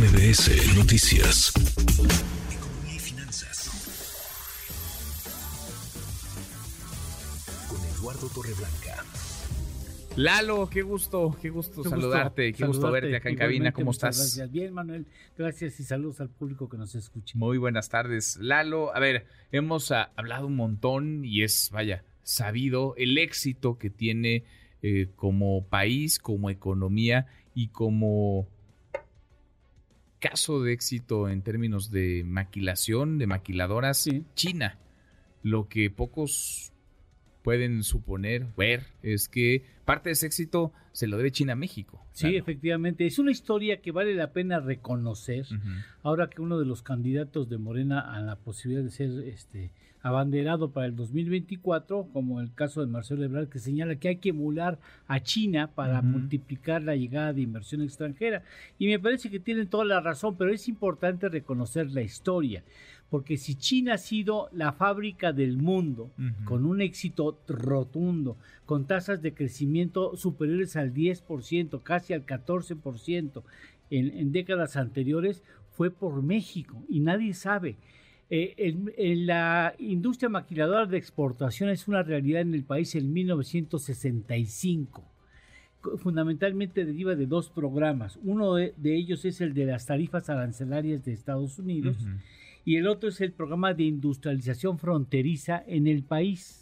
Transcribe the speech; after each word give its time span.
MBS 0.00 0.78
Noticias. 0.78 1.52
Economía 2.50 2.96
y 2.96 2.98
finanzas. 2.98 3.68
Con 7.68 7.78
Eduardo 7.84 8.26
Torreblanca. 8.28 9.04
Lalo, 10.16 10.70
qué 10.70 10.80
gusto, 10.80 11.36
qué 11.42 11.50
gusto 11.50 11.84
saludarte, 11.84 12.54
qué 12.54 12.64
gusto 12.64 12.90
verte 12.90 13.14
acá 13.14 13.28
en 13.28 13.36
cabina. 13.36 13.72
¿Cómo 13.72 13.90
estás? 13.90 14.16
Gracias. 14.16 14.50
Bien, 14.50 14.72
Manuel. 14.72 15.04
Gracias 15.36 15.78
y 15.80 15.84
saludos 15.84 16.22
al 16.22 16.30
público 16.30 16.70
que 16.70 16.78
nos 16.78 16.94
escucha. 16.94 17.36
Muy 17.36 17.58
buenas 17.58 17.90
tardes. 17.90 18.38
Lalo, 18.40 18.96
a 18.96 19.00
ver, 19.00 19.26
hemos 19.52 19.92
ah, 19.92 20.12
hablado 20.16 20.46
un 20.46 20.56
montón 20.56 21.26
y 21.26 21.42
es, 21.42 21.68
vaya, 21.74 22.04
sabido 22.22 22.94
el 22.96 23.18
éxito 23.18 23.76
que 23.76 23.90
tiene 23.90 24.44
eh, 24.80 25.08
como 25.14 25.66
país, 25.66 26.18
como 26.18 26.48
economía 26.48 27.26
y 27.54 27.68
como 27.68 28.48
caso 30.20 30.62
de 30.62 30.72
éxito 30.72 31.28
en 31.28 31.42
términos 31.42 31.90
de 31.90 32.22
maquilación, 32.24 33.18
de 33.18 33.26
maquiladoras, 33.26 34.08
China. 34.34 34.78
Lo 35.42 35.68
que 35.68 35.90
pocos 35.90 36.72
pueden 37.42 37.82
suponer, 37.82 38.46
ver, 38.56 38.84
es 39.02 39.28
que 39.28 39.64
parte 39.84 40.10
de 40.10 40.12
ese 40.12 40.26
éxito 40.26 40.72
se 40.92 41.06
lo 41.06 41.16
debe 41.16 41.30
China 41.30 41.54
a 41.54 41.56
México. 41.56 42.04
Sí, 42.12 42.36
efectivamente. 42.36 43.06
Es 43.06 43.18
una 43.18 43.30
historia 43.30 43.80
que 43.80 43.92
vale 43.92 44.14
la 44.14 44.32
pena 44.32 44.60
reconocer. 44.60 45.46
Ahora 46.02 46.28
que 46.28 46.42
uno 46.42 46.58
de 46.58 46.66
los 46.66 46.82
candidatos 46.82 47.48
de 47.48 47.58
Morena 47.58 48.00
a 48.00 48.20
la 48.20 48.36
posibilidad 48.36 48.82
de 48.82 48.90
ser 48.90 49.10
este 49.26 49.70
abanderado 50.02 50.70
para 50.70 50.86
el 50.86 50.96
2024, 50.96 52.08
como 52.12 52.40
el 52.40 52.54
caso 52.54 52.80
de 52.80 52.86
Marcelo 52.86 53.24
Ebrard, 53.24 53.48
que 53.48 53.58
señala 53.58 53.96
que 53.96 54.08
hay 54.08 54.16
que 54.16 54.30
emular 54.30 54.78
a 55.06 55.20
China 55.20 55.70
para 55.74 56.00
multiplicar 56.00 56.82
la 56.82 56.96
llegada 56.96 57.32
de 57.32 57.42
inversión 57.42 57.82
extranjera. 57.82 58.42
Y 58.78 58.86
me 58.86 58.98
parece 58.98 59.30
que 59.30 59.40
tienen 59.40 59.68
toda 59.68 59.84
la 59.84 60.00
razón, 60.00 60.36
pero 60.36 60.52
es 60.52 60.68
importante 60.68 61.28
reconocer 61.28 61.90
la 61.90 62.02
historia, 62.02 62.64
porque 63.10 63.36
si 63.36 63.56
China 63.56 63.94
ha 63.94 63.98
sido 63.98 64.48
la 64.52 64.72
fábrica 64.72 65.32
del 65.32 65.56
mundo, 65.56 66.12
con 66.44 66.64
un 66.64 66.80
éxito 66.80 67.40
rotundo, 67.48 68.36
con 68.66 68.86
tasas 68.86 69.20
de 69.20 69.34
crecimiento 69.34 70.16
superiores 70.16 70.76
al 70.76 70.94
10%, 70.94 71.82
casi 71.82 72.12
al 72.12 72.24
14% 72.24 73.42
en, 73.90 74.16
en 74.16 74.32
décadas 74.32 74.76
anteriores, 74.76 75.42
fue 75.70 75.90
por 75.90 76.22
México 76.22 76.84
y 76.88 77.00
nadie 77.00 77.34
sabe. 77.34 77.76
Eh, 78.32 78.76
la 79.26 79.74
industria 79.80 80.28
maquiladora 80.28 80.86
de 80.86 80.96
exportación 80.96 81.68
es 81.68 81.88
una 81.88 82.04
realidad 82.04 82.42
en 82.42 82.54
el 82.54 82.62
país 82.62 82.94
en 82.94 83.12
1965. 83.12 85.04
Fundamentalmente 85.98 86.84
deriva 86.84 87.16
de 87.16 87.26
dos 87.26 87.50
programas. 87.50 88.20
Uno 88.22 88.54
de, 88.54 88.74
ellos 88.84 89.24
es 89.24 89.40
el 89.40 89.52
de 89.52 89.66
las 89.66 89.86
tarifas 89.86 90.30
arancelarias 90.30 91.04
de 91.04 91.12
Estados 91.12 91.58
Unidos 91.58 91.96
y 92.64 92.76
el 92.76 92.86
otro 92.86 93.08
es 93.08 93.20
el 93.20 93.32
programa 93.32 93.74
de 93.74 93.84
industrialización 93.84 94.78
fronteriza 94.78 95.62
en 95.66 95.86
el 95.86 96.02
país. 96.02 96.60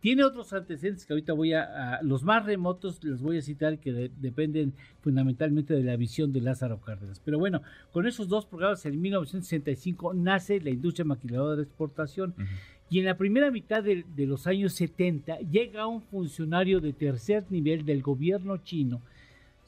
Tiene 0.00 0.24
otros 0.24 0.52
antecedentes 0.52 1.04
que 1.04 1.12
ahorita 1.12 1.34
voy 1.34 1.52
a, 1.52 2.00
los 2.02 2.22
más 2.22 2.44
remotos 2.46 3.04
les 3.04 3.20
voy 3.20 3.36
a 3.36 3.42
citar 3.42 3.78
que 3.78 4.10
dependen 4.16 4.72
fundamentalmente 5.02 5.74
de 5.74 5.82
la 5.82 5.96
visión 5.96 6.32
de 6.32 6.40
Lázaro 6.40 6.80
Cárdenas. 6.80 7.20
Pero 7.22 7.38
bueno, 7.38 7.62
con 7.92 8.06
esos 8.06 8.28
dos 8.28 8.46
programas 8.46 8.84
en 8.86 9.00
1965 9.00 10.14
nace 10.14 10.60
la 10.60 10.70
industria 10.70 11.04
maquiladora 11.04 11.56
de 11.56 11.62
exportación. 11.64 12.34
Y 12.88 12.98
en 12.98 13.04
la 13.04 13.16
primera 13.16 13.50
mitad 13.50 13.84
de, 13.84 14.04
de, 14.16 14.26
los 14.26 14.46
años 14.46 14.72
70 14.72 15.38
llega 15.40 15.86
un 15.86 16.02
funcionario 16.02 16.80
de 16.80 16.92
tercer 16.92 17.44
nivel 17.50 17.84
del 17.84 18.02
gobierno 18.02 18.56
chino 18.56 19.02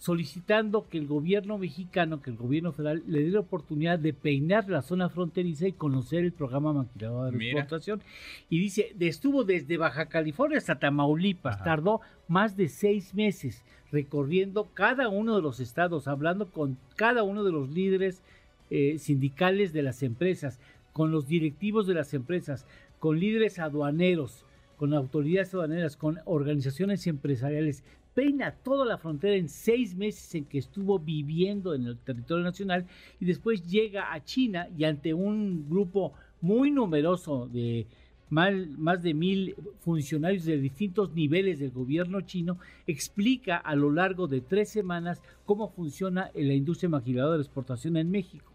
solicitando 0.03 0.89
que 0.89 0.99
el 0.99 1.07
gobierno 1.07 1.59
mexicano, 1.59 2.21
que 2.21 2.31
el 2.31 2.37
gobierno 2.37 2.73
federal 2.73 3.05
le 3.07 3.23
dé 3.23 3.31
la 3.31 3.39
oportunidad 3.39 4.01
de 4.01 4.13
peinar 4.13 4.69
la 4.69 4.83
zona 4.83 5.09
fronteriza 5.09 5.69
y 5.69 5.73
conocer 5.73 6.25
el 6.25 6.33
programa 6.33 6.73
maquilador 6.73 7.33
de 7.33 7.45
exportación. 7.45 8.03
Y 8.51 8.59
dice, 8.59 8.97
estuvo 8.99 9.45
desde 9.45 9.77
Baja 9.77 10.07
California 10.07 10.59
hasta 10.59 10.81
Tamaulipas, 10.81 11.63
tardó 11.63 12.01
más 12.27 12.57
de 12.57 12.69
seis 12.69 13.15
meses 13.15 13.63
recorriendo 13.93 14.67
cada 14.75 15.09
uno 15.09 15.37
de 15.37 15.43
los 15.43 15.61
estados, 15.61 16.09
hablando 16.09 16.51
con 16.51 16.79
cada 16.97 17.23
uno 17.23 17.45
de 17.45 17.53
los 17.53 17.71
líderes 17.71 18.23
eh, 18.71 18.99
sindicales 18.99 19.73
de 19.73 19.83
las 19.83 20.03
empresas, 20.03 20.59
con 20.93 21.13
los 21.13 21.29
directivos 21.29 21.87
de 21.87 21.95
las 21.95 22.13
empresas, 22.13 22.67
con 22.99 23.21
líderes 23.21 23.61
aduaneros, 23.61 24.45
con 24.79 24.95
autoridades 24.95 25.55
aduaneras, 25.55 25.97
con 25.97 26.19
organizaciones 26.25 27.07
empresariales, 27.07 27.85
peina 28.15 28.53
toda 28.53 28.85
la 28.85 28.99
frontera 28.99 29.37
en 29.37 29.49
seis 29.49 29.95
meses 29.95 30.35
en 30.35 30.45
que 30.45 30.59
estuvo 30.59 30.99
viviendo 30.99 31.75
en 31.75 31.87
el 31.87 31.99
territorio 31.99 32.45
nacional 32.45 32.87
y 33.21 33.25
después 33.25 33.67
llega 33.67 34.13
a 34.13 34.23
China 34.25 34.69
y 34.77 34.85
ante 34.85 35.15
un 35.15 35.69
grupo 35.69 36.13
muy 36.41 36.71
numeroso 36.71 37.49
de 37.49 37.87
más 38.33 39.03
de 39.03 39.13
mil 39.13 39.55
funcionarios 39.81 40.47
de 40.47 40.57
distintos 40.57 41.13
niveles 41.13 41.59
del 41.59 41.71
gobierno 41.71 42.23
chino, 42.23 42.57
explica 42.87 43.59
a 43.59 43.75
lo 43.75 43.93
largo 43.93 44.27
de 44.27 44.41
tres 44.41 44.71
semanas 44.71 45.21
cómo 45.45 45.69
funciona 45.69 46.31
la 46.35 46.55
industria 46.55 46.89
maquiladora 46.89 47.37
de 47.37 47.43
exportación 47.43 47.99
en 47.99 48.11
México. 48.11 48.51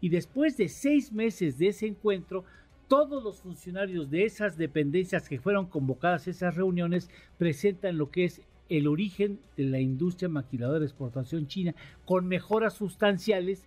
Y 0.00 0.08
después 0.08 0.56
de 0.56 0.68
seis 0.68 1.12
meses 1.12 1.58
de 1.58 1.68
ese 1.68 1.86
encuentro, 1.86 2.44
todos 2.88 3.22
los 3.22 3.42
funcionarios 3.42 4.08
de 4.08 4.24
esas 4.24 4.56
dependencias 4.56 5.28
que 5.28 5.38
fueron 5.38 5.66
convocadas 5.66 6.26
a 6.26 6.30
esas 6.30 6.56
reuniones 6.56 7.10
presentan 7.36 7.98
lo 7.98 8.10
que 8.10 8.24
es 8.24 8.40
el 8.68 8.86
origen 8.86 9.38
de 9.56 9.64
la 9.64 9.80
industria 9.80 10.28
maquiladora 10.28 10.80
de 10.80 10.86
exportación 10.86 11.46
china 11.46 11.74
con 12.04 12.26
mejoras 12.26 12.74
sustanciales 12.74 13.66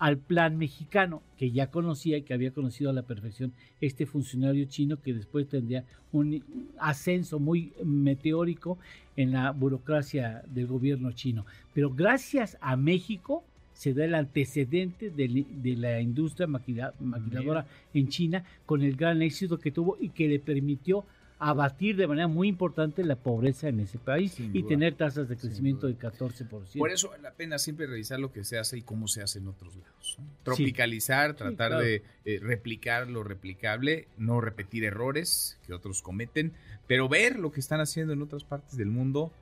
al 0.00 0.16
plan 0.16 0.56
mexicano 0.56 1.22
que 1.36 1.50
ya 1.50 1.70
conocía 1.70 2.16
y 2.16 2.22
que 2.22 2.32
había 2.32 2.52
conocido 2.52 2.88
a 2.88 2.94
la 2.94 3.02
perfección 3.02 3.52
este 3.82 4.06
funcionario 4.06 4.64
chino 4.64 5.00
que 5.00 5.12
después 5.12 5.46
tendría 5.46 5.84
un 6.10 6.42
ascenso 6.78 7.38
muy 7.38 7.74
meteórico 7.84 8.78
en 9.16 9.32
la 9.32 9.50
burocracia 9.50 10.42
del 10.46 10.66
gobierno 10.66 11.12
chino. 11.12 11.44
Pero 11.74 11.90
gracias 11.90 12.56
a 12.62 12.76
México 12.76 13.44
se 13.74 13.92
da 13.92 14.06
el 14.06 14.14
antecedente 14.14 15.10
de, 15.10 15.76
la 15.76 16.00
industria 16.00 16.46
maquiladora 16.46 17.66
en 17.92 18.08
China 18.08 18.44
con 18.64 18.82
el 18.82 18.96
gran 18.96 19.20
éxito 19.20 19.58
que 19.58 19.70
tuvo 19.70 19.98
y 20.00 20.10
que 20.10 20.28
le 20.28 20.38
permitió 20.38 21.04
abatir 21.40 21.96
de 21.96 22.06
manera 22.06 22.28
muy 22.28 22.48
importante 22.48 23.02
la 23.02 23.16
pobreza 23.16 23.68
en 23.68 23.80
ese 23.80 23.98
país 23.98 24.38
y 24.38 24.62
tener 24.62 24.94
tasas 24.94 25.26
de 25.26 25.38
crecimiento 25.38 25.86
del 25.86 25.98
14%. 25.98 26.78
Por 26.78 26.90
eso 26.90 27.08
vale 27.08 27.22
la 27.22 27.32
pena 27.32 27.58
siempre 27.58 27.86
revisar 27.86 28.20
lo 28.20 28.30
que 28.30 28.44
se 28.44 28.58
hace 28.58 28.76
y 28.76 28.82
cómo 28.82 29.08
se 29.08 29.22
hace 29.22 29.38
en 29.38 29.48
otros 29.48 29.74
lados. 29.74 30.18
Tropicalizar, 30.42 31.34
tratar 31.34 31.78
de 31.78 32.02
eh, 32.26 32.40
replicar 32.42 33.08
lo 33.08 33.24
replicable, 33.24 34.06
no 34.18 34.42
repetir 34.42 34.84
errores 34.84 35.58
que 35.66 35.72
otros 35.72 36.02
cometen, 36.02 36.52
pero 36.86 37.08
ver 37.08 37.38
lo 37.38 37.50
que 37.50 37.60
están 37.60 37.80
haciendo 37.80 38.12
en 38.12 38.20
otras 38.20 38.44
partes 38.44 38.76
del 38.76 38.90
mundo 38.90 39.32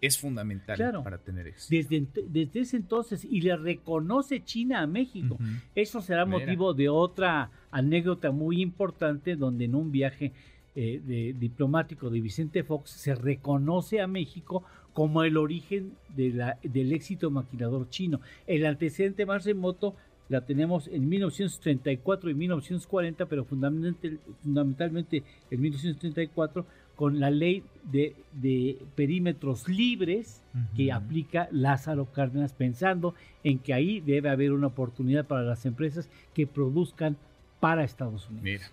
es 0.00 0.18
fundamental 0.18 1.02
para 1.04 1.18
tener 1.18 1.46
éxito. 1.46 1.70
Desde, 1.70 2.06
desde 2.26 2.60
ese 2.60 2.76
entonces, 2.76 3.24
y 3.24 3.40
le 3.40 3.56
reconoce 3.56 4.44
China 4.44 4.82
a 4.82 4.86
México. 4.86 5.38
Eso 5.74 6.02
será 6.02 6.26
motivo 6.26 6.74
de 6.74 6.88
otra 6.88 7.50
anécdota 7.70 8.32
muy 8.32 8.60
importante 8.60 9.36
donde 9.36 9.66
en 9.66 9.76
un 9.76 9.92
viaje 9.92 10.32
eh, 10.76 11.00
de, 11.04 11.34
diplomático 11.38 12.10
de 12.10 12.20
Vicente 12.20 12.64
Fox 12.64 12.90
se 12.90 13.14
reconoce 13.14 14.00
a 14.00 14.06
México 14.06 14.64
como 14.92 15.24
el 15.24 15.36
origen 15.36 15.92
de 16.16 16.30
la, 16.30 16.58
del 16.62 16.92
éxito 16.92 17.30
maquinador 17.30 17.88
chino. 17.90 18.20
El 18.46 18.66
antecedente 18.66 19.26
más 19.26 19.44
remoto 19.44 19.94
la 20.28 20.40
tenemos 20.40 20.88
en 20.88 21.08
1934 21.08 22.30
y 22.30 22.34
1940, 22.34 23.26
pero 23.26 23.44
fundamentalmente, 23.44 24.18
fundamentalmente 24.42 25.22
en 25.50 25.60
1934 25.60 26.66
con 26.96 27.20
la 27.20 27.30
ley 27.30 27.62
de, 27.90 28.14
de 28.32 28.78
perímetros 28.94 29.68
libres 29.68 30.42
que 30.76 30.92
aplica 30.92 31.48
Lázaro 31.50 32.06
Cárdenas, 32.06 32.52
pensando 32.52 33.14
en 33.42 33.58
que 33.58 33.74
ahí 33.74 34.00
debe 34.00 34.30
haber 34.30 34.52
una 34.52 34.68
oportunidad 34.68 35.26
para 35.26 35.42
las 35.42 35.66
empresas 35.66 36.08
que 36.34 36.46
produzcan 36.46 37.16
para 37.58 37.82
Estados 37.82 38.28
Unidos. 38.28 38.44
Mira, 38.44 38.70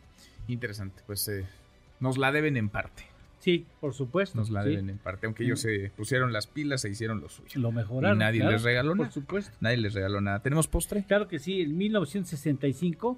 interesante. 0.47 1.01
Pues 1.07 1.27
eh, 1.27 1.45
nos 2.01 2.17
la 2.17 2.31
deben 2.31 2.57
en 2.57 2.67
parte. 2.69 3.03
Sí, 3.39 3.65
por 3.79 3.95
supuesto. 3.95 4.37
Nos 4.37 4.51
la 4.51 4.63
deben 4.63 4.89
en 4.89 4.99
parte, 4.99 5.25
aunque 5.25 5.43
ellos 5.43 5.61
se 5.61 5.91
pusieron 5.95 6.31
las 6.31 6.45
pilas 6.45 6.85
e 6.85 6.89
hicieron 6.89 7.21
lo 7.21 7.29
suyo. 7.29 7.59
Lo 7.59 7.71
mejoraron. 7.71 8.17
Y 8.17 8.19
nadie 8.19 8.43
les 8.43 8.61
regaló 8.61 8.93
nada. 8.93 9.07
Por 9.07 9.13
supuesto. 9.13 9.57
Nadie 9.61 9.77
les 9.77 9.95
regaló 9.95 10.21
nada. 10.21 10.41
¿Tenemos 10.43 10.67
postre? 10.67 11.05
Claro 11.07 11.27
que 11.27 11.39
sí. 11.39 11.61
En 11.61 11.75
1965, 11.75 13.17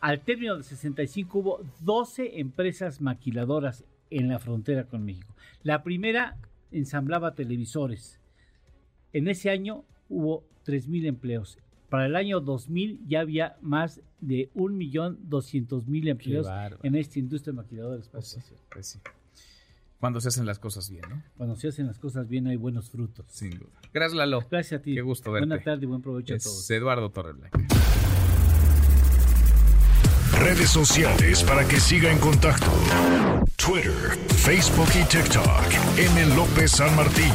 al 0.00 0.20
término 0.22 0.56
de 0.56 0.64
65, 0.64 1.38
hubo 1.38 1.60
12 1.82 2.40
empresas 2.40 3.00
maquiladoras 3.00 3.84
en 4.10 4.28
la 4.28 4.40
frontera 4.40 4.84
con 4.84 5.04
México. 5.04 5.36
La 5.62 5.84
primera 5.84 6.36
ensamblaba 6.72 7.36
televisores. 7.36 8.18
En 9.12 9.28
ese 9.28 9.50
año 9.50 9.84
hubo 10.08 10.42
3.000 10.66 11.06
empleos. 11.06 11.58
Para 11.90 12.06
el 12.06 12.14
año 12.14 12.40
2000 12.40 13.00
ya 13.08 13.20
había 13.20 13.56
más 13.60 14.00
de 14.20 14.50
1.200.000 14.54 16.08
empleos 16.08 16.46
en 16.84 16.94
esta 16.94 17.18
industria 17.18 17.52
maquiladora 17.52 17.96
de 17.96 18.08
pues 18.10 18.38
pues 18.70 19.00
Cuando 19.98 20.20
se 20.20 20.28
hacen 20.28 20.46
las 20.46 20.60
cosas 20.60 20.88
bien, 20.88 21.02
¿no? 21.10 21.22
Cuando 21.36 21.56
se 21.56 21.68
hacen 21.68 21.88
las 21.88 21.98
cosas 21.98 22.28
bien 22.28 22.46
hay 22.46 22.56
buenos 22.56 22.90
frutos. 22.90 23.26
Sin 23.28 23.58
duda. 23.58 23.80
Gracias, 23.92 24.16
Lalo. 24.16 24.46
Gracias 24.48 24.80
a 24.80 24.82
ti. 24.82 24.94
Qué 24.94 25.02
gusto 25.02 25.32
verte. 25.32 25.48
Buena 25.48 25.62
tarde 25.62 25.84
y 25.84 25.86
buen 25.86 26.00
provecho 26.00 26.34
a 26.34 26.38
todos. 26.38 26.70
Eduardo 26.70 27.10
Torreblanca. 27.10 27.58
Redes 30.38 30.70
sociales 30.70 31.42
para 31.42 31.66
que 31.66 31.80
siga 31.80 32.12
en 32.12 32.18
contacto: 32.18 32.70
Twitter, 33.56 34.16
Facebook 34.28 34.88
y 34.94 35.04
TikTok. 35.08 35.98
M. 35.98 36.36
López 36.36 36.70
San 36.70 36.94
Martín. 36.94 37.32